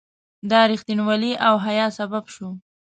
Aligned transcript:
دا 0.49 0.61
رښتینولي 0.71 1.33
او 1.47 1.55
حیا 1.65 1.87
سبب 1.97 2.23
شوه. 2.33 2.49